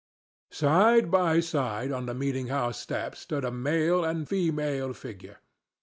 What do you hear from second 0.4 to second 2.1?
Side by side on